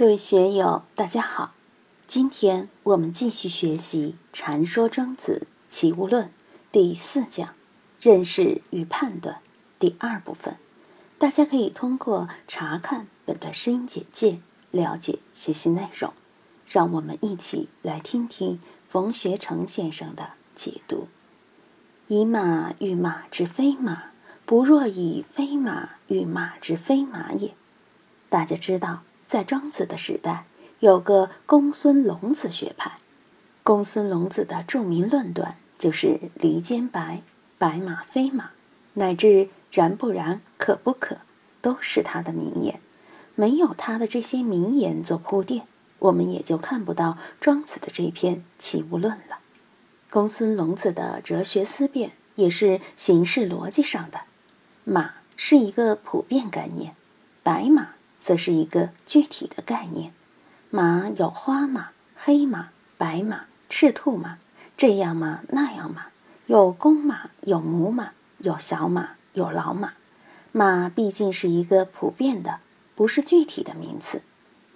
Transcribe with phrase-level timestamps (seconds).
[0.00, 1.52] 各位学友，大家好。
[2.06, 6.28] 今天我们继续学习《禅说庄子·齐物论》
[6.72, 7.54] 第四讲
[8.00, 9.42] “认识与判断”
[9.78, 10.56] 第二部分。
[11.18, 14.40] 大家可以通过查看本段声音简介
[14.70, 16.14] 了解学习内容。
[16.66, 18.58] 让我们一起来听听
[18.88, 21.08] 冯学成先生的解读
[22.08, 24.04] ：“以马喻马之非马，
[24.46, 27.54] 不若以非马喻马之非马也。”
[28.30, 30.44] 大家知道，在庄子的时代。
[30.80, 32.96] 有个公孙龙子学派，
[33.62, 37.22] 公孙龙子的著名论断就是“离间白，
[37.56, 38.50] 白马非马”，
[38.94, 41.18] 乃至“然不然，可不可”，
[41.62, 42.80] 都是他的名言。
[43.36, 45.68] 没有他的这些名言做铺垫，
[46.00, 49.38] 我们也就看不到庄子的这篇《齐物论》了。
[50.10, 54.22] 公孙龙子的哲学思辨也是形式逻辑上的，
[54.82, 56.96] 马是一个普遍概念，
[57.44, 60.12] 白马则是一个具体的概念。
[60.70, 64.38] 马有花马、黑马、白马、赤兔马，
[64.76, 66.06] 这样马那样马，
[66.46, 69.94] 有公马有母马，有小马有老马。
[70.52, 72.60] 马毕竟是一个普遍的，
[72.94, 74.22] 不是具体的名词，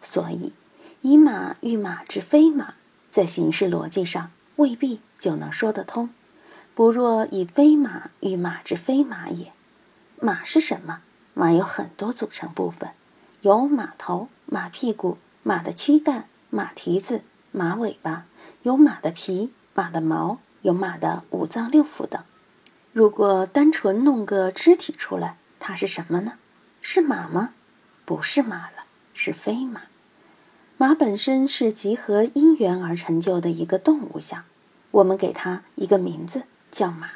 [0.00, 0.52] 所以
[1.00, 2.74] 以马喻马之非马，
[3.10, 6.10] 在形式逻辑上未必就能说得通。
[6.74, 9.52] 不若以非马喻马之非马也。
[10.20, 11.00] 马是什么？
[11.34, 12.90] 马有很多组成部分，
[13.42, 15.18] 有马头、马屁股。
[15.44, 18.26] 马的躯干、马蹄子、马尾巴，
[18.62, 22.22] 有马的皮、马的毛，有马的五脏六腑等。
[22.92, 26.34] 如果单纯弄个肢体出来，它是什么呢？
[26.80, 27.54] 是马吗？
[28.04, 29.80] 不是马了，是飞马。
[30.76, 34.44] 马本身是集合因缘而成就的一个动物相，
[34.92, 37.10] 我们给它一个名字叫马。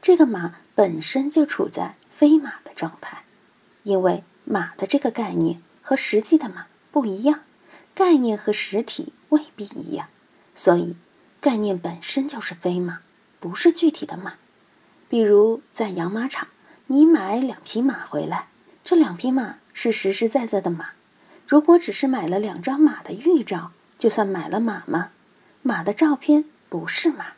[0.00, 3.24] 这个马本身就处在飞马的状态，
[3.82, 7.40] 因为马的这个概念和实际的马不一样。
[7.94, 10.08] 概念和实体未必一样，
[10.54, 10.96] 所以
[11.40, 13.00] 概念本身就是非马，
[13.38, 14.34] 不是具体的马。
[15.08, 16.48] 比如在养马场，
[16.86, 18.48] 你买两匹马回来，
[18.82, 20.90] 这两匹马是实实在在的马。
[21.46, 25.10] 如果只是买了两张马的预照，就算买了马吗？
[25.62, 27.34] 马的照片不是马，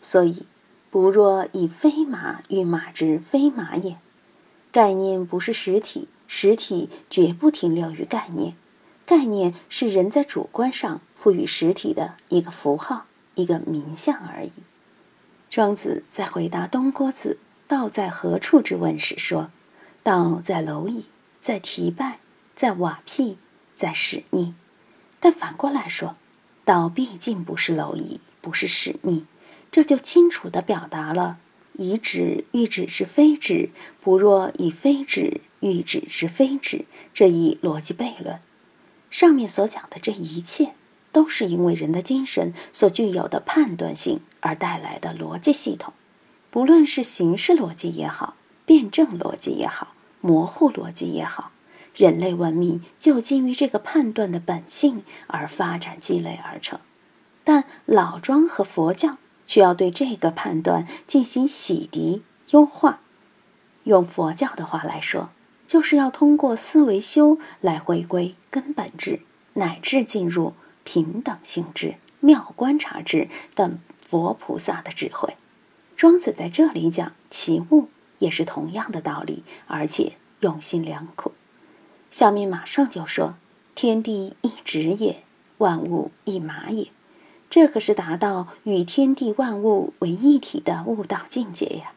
[0.00, 0.46] 所以
[0.90, 3.96] 不若以非马喻马之非马也。
[4.70, 8.54] 概念不是实体，实体绝不停留于概念。
[9.04, 13.04] 概念是人在主观上赋予实体的一个符号、
[13.36, 14.52] 一个名相而已。
[15.48, 17.38] 庄子在回答东郭子
[17.68, 19.50] “道在何处”之问时说
[20.02, 21.04] ：“道在蝼蚁，
[21.40, 22.18] 在蹄败，
[22.56, 23.38] 在瓦辟，
[23.76, 24.54] 在屎溺。”
[25.20, 26.16] 但反过来说，
[26.64, 29.22] 道毕竟不是蝼蚁，不是屎溺，
[29.70, 31.38] 这就清楚地表达了
[31.78, 33.70] “以指喻指之非指，
[34.00, 38.40] 不若以非指喻指之非指”这一逻辑悖论。
[39.10, 40.74] 上面所讲的这一切，
[41.12, 45.94] 都是因为人的精神所具有的判断性而带来的逻辑系统。
[46.50, 51.52] 不论是形式逻辑也好，辩证逻辑也好，模糊逻辑也好，
[51.94, 56.80] 人类文明就基于这个判断的本性而发展积累而成。
[57.44, 62.20] 但老庄和佛教需要对这个判断进行洗涤、
[62.50, 63.00] 优化。
[63.84, 65.30] 用佛教的话来说。
[65.66, 69.22] 就是要通过思维修来回归根本智，
[69.54, 70.52] 乃至进入
[70.84, 75.34] 平等性智、妙观察智等佛菩萨的智慧。
[75.96, 77.88] 庄子在这里讲其物，
[78.20, 81.32] 也是同样的道理，而且用心良苦。
[82.12, 83.34] 下面马上就说
[83.74, 85.24] ：“天地一指也，
[85.58, 86.86] 万物一马也。”
[87.50, 91.92] 这可是达到与天地万物为一体的悟道境界呀！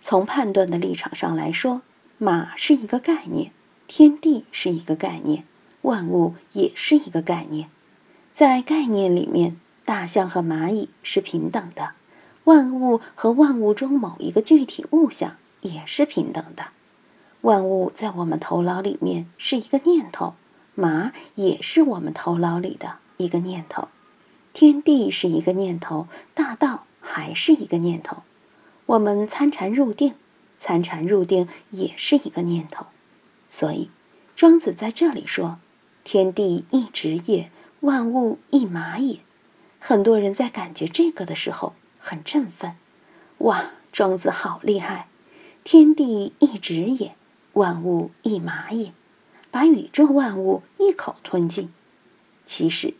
[0.00, 1.82] 从判断的立场上来说。
[2.16, 3.50] 马是一个概念，
[3.88, 5.44] 天地是一个概念，
[5.82, 7.68] 万物也是一个概念。
[8.32, 11.90] 在概念里面，大象和蚂蚁是平等的，
[12.44, 16.68] 万物和万物中某一个具体物象也是平等的。
[17.40, 20.34] 万物在我们头脑里面是一个念头，
[20.76, 23.88] 马也是我们头脑里的一个念头，
[24.54, 28.22] 天地是一个念头，大道还是一个念头。
[28.86, 30.14] 我们参禅入定。
[30.56, 32.86] 参禅入定也是一个念头，
[33.50, 33.90] 所以
[34.34, 35.58] 庄子在这里说
[36.04, 39.18] ：“天地一直也，万物一马也。”
[39.78, 42.76] 很多人在感觉这个的时候很振奋，
[43.38, 43.72] 哇！
[43.92, 45.08] 庄子好厉害！
[45.64, 47.14] 天地一直也，
[47.54, 48.92] 万物一马也，
[49.50, 51.70] 把宇宙万物一口吞尽。
[52.46, 52.94] 其实，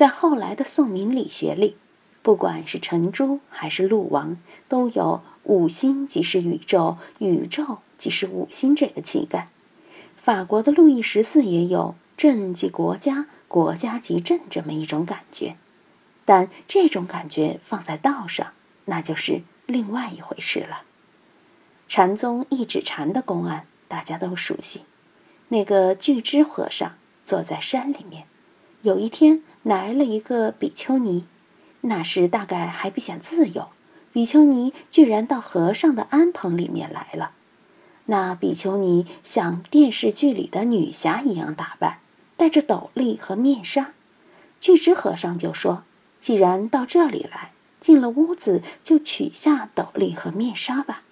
[0.00, 1.76] 在后来的宋明理学里，
[2.22, 5.20] 不管是程朱还是陆王，都有。
[5.42, 9.50] 五星即是宇宙，宇宙即是五星这个气概。
[10.16, 15.56] 法国的路易十四也有朕即国家，国家即政这么一种感觉。
[16.24, 18.54] 但这种感觉放在道上，
[18.86, 20.84] 那就是另外一回事了。
[21.86, 24.84] 禅宗一指禅的公案，大家都熟悉。
[25.48, 26.94] 那个巨支和尚
[27.26, 28.24] 坐在山里面，
[28.80, 31.26] 有一天来了一个比丘尼，
[31.82, 33.68] 那时大概还不想自由。
[34.12, 37.32] 比丘尼居然到和尚的庵棚里面来了。
[38.06, 41.98] 那比丘尼像电视剧里的女侠一样打扮，
[42.36, 43.92] 戴着斗笠和面纱。
[44.58, 45.84] 巨支和尚就说
[46.18, 51.02] ：“既然到这里来，进了屋子就取下斗笠和面纱吧。”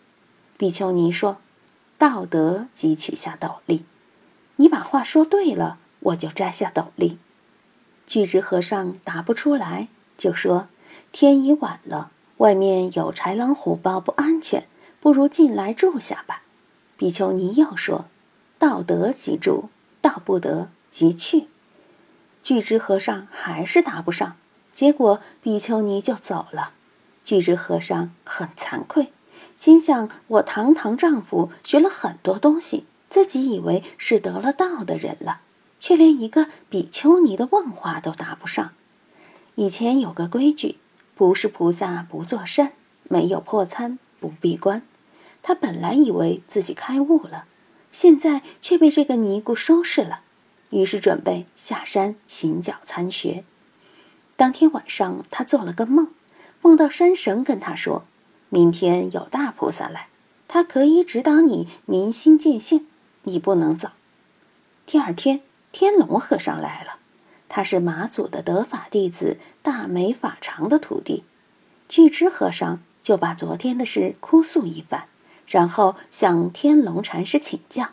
[0.58, 1.38] 比丘尼说
[1.98, 3.84] ：“道德即取下斗笠，
[4.56, 7.18] 你把话说对了，我就摘下斗笠。”
[8.08, 10.68] 巨支和尚答不出来，就说
[11.12, 14.66] ：“天已晚了。”外面有豺狼虎豹，不安全，
[14.98, 16.40] 不如进来住下吧。
[16.96, 18.06] 比丘尼又说
[18.58, 19.68] ：“道得即住，
[20.00, 21.48] 道不得即去。”
[22.42, 24.36] 巨之和尚还是答不上，
[24.72, 26.70] 结果比丘尼就走了。
[27.22, 29.12] 巨之和尚很惭愧，
[29.54, 35.42] 心想：“我堂堂丈夫学了很多东西，自己以为是得了道的人了，
[35.78, 38.72] 却连一个比丘尼的问话都答不上。”
[39.56, 40.76] 以前有个规矩。
[41.14, 42.74] 不是菩萨不做善，
[43.08, 44.82] 没有破参不闭关。
[45.42, 47.46] 他本来以为自己开悟了，
[47.90, 50.20] 现在却被这个尼姑收拾了，
[50.70, 53.42] 于是准备下山行脚参学。
[54.36, 56.12] 当天晚上，他做了个梦，
[56.62, 58.04] 梦到山神跟他说
[58.48, 60.06] ：“明天有大菩萨来，
[60.46, 62.86] 他可以指导你明心见性，
[63.24, 63.88] 你不能走。”
[64.86, 65.40] 第二天，
[65.78, 66.96] 天龙和尚来了。
[67.48, 71.22] 他是马祖的得法弟子大美法常的徒弟，
[71.88, 75.04] 巨支和尚就把昨天的事哭诉一番，
[75.46, 77.90] 然后向天龙禅师请教。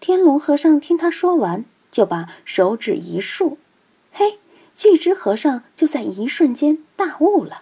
[0.00, 3.58] 天龙和尚听他说完，就把手指一竖，
[4.10, 4.38] 嘿，
[4.74, 7.60] 巨支和尚就在一瞬间大悟了。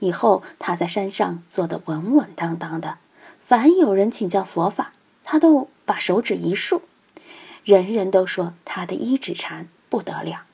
[0.00, 2.98] 以后他在山上做得稳稳当当的，
[3.40, 4.92] 凡有人请教佛法，
[5.24, 6.82] 他都把手指一竖，
[7.64, 9.68] 人人都说他的一指禅。
[9.90, 10.46] 不得了！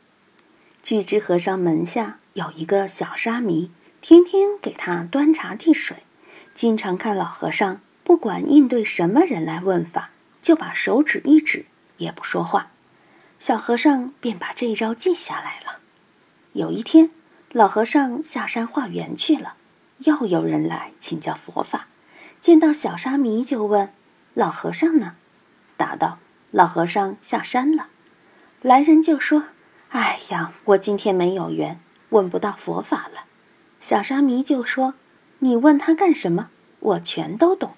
[0.82, 3.70] 巨支和尚门下有一个小沙弥，
[4.02, 6.02] 天天给他端茶递水，
[6.52, 10.10] 经常看老和尚不管应对什么人来问法，
[10.42, 11.64] 就把手指一指，
[11.96, 12.72] 也不说话。
[13.38, 15.78] 小和尚便把这一招记下来了。
[16.52, 17.10] 有一天，
[17.52, 19.54] 老和尚下山化缘去了，
[20.00, 21.88] 又有人来请教佛法，
[22.42, 23.94] 见到小沙弥就问
[24.34, 25.14] ：“老和尚呢？”
[25.78, 26.18] 答道
[26.50, 27.88] ：“老和尚下山了。”
[28.62, 29.44] 来人就说
[29.90, 31.80] ：“哎呀，我今天没有缘，
[32.10, 33.24] 问不到佛法了。”
[33.80, 34.94] 小沙弥就说
[35.40, 36.50] ：“你问他干什么？
[36.80, 37.72] 我全都懂。”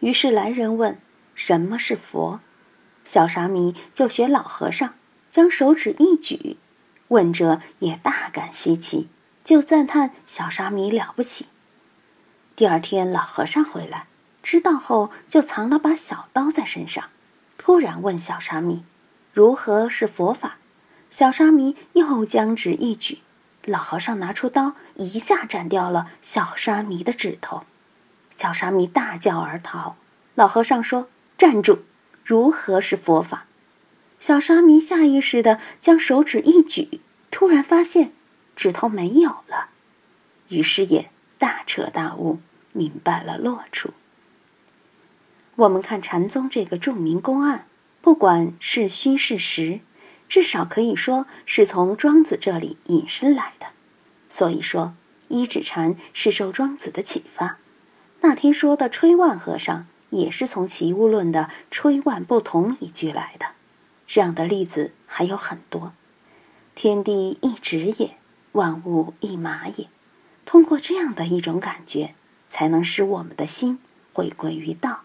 [0.00, 0.98] 于是来人问
[1.34, 2.40] ：“什么是佛？”
[3.02, 4.94] 小沙弥就学老和尚，
[5.30, 6.56] 将手指一举。
[7.08, 9.08] 问者也大感稀奇，
[9.42, 11.46] 就赞叹小沙弥了不起。
[12.56, 14.06] 第二天，老和尚回来，
[14.42, 17.10] 知道后就藏了把小刀在身上，
[17.56, 18.84] 突然问小沙弥。
[19.32, 20.58] 如何是佛法？
[21.10, 23.18] 小沙弥又将指一举，
[23.64, 27.64] 老和尚拿出刀，一下斩掉了小沙弥的指头。
[28.34, 29.96] 小沙弥大叫而逃。
[30.34, 31.08] 老和尚说
[31.38, 31.78] ：“站住！
[32.24, 33.46] 如何是佛法？”
[34.18, 38.12] 小沙弥下意识的将手指一举，突然发现
[38.56, 39.68] 指头没有了，
[40.48, 42.40] 于是也大彻大悟，
[42.72, 43.90] 明白了落处。
[45.56, 47.66] 我们看禅宗这个著名公案。
[48.00, 49.80] 不管是虚是实，
[50.28, 53.68] 至少可以说是从庄子这里引申来的。
[54.28, 54.94] 所以说，
[55.28, 57.58] 一指禅是受庄子的启发。
[58.20, 63.46] 那天说的吹万和尚，也是从《齐物论》的“吹万不同”一句来的。
[64.06, 65.92] 这样的例子还有很多。
[66.74, 68.18] 天地一指也，
[68.52, 69.88] 万物一马也。
[70.44, 72.14] 通过这样的一种感觉，
[72.50, 73.78] 才能使我们的心
[74.12, 75.04] 回归于道，